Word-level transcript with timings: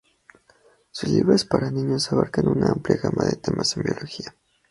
Sus 0.89 1.09
libros 1.11 1.45
para 1.45 1.69
niños 1.69 2.11
abarcan 2.11 2.47
una 2.47 2.71
amplia 2.71 2.97
gama 2.97 3.23
de 3.25 3.35
temas 3.35 3.77
en 3.77 3.83
biología. 3.83 4.35